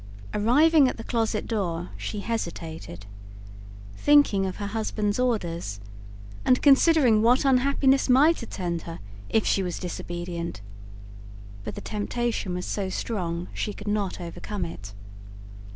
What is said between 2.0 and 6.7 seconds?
hesitated, thinking of her husband's orders and